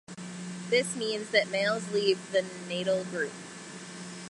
[0.71, 3.31] This means that males leave the natal group.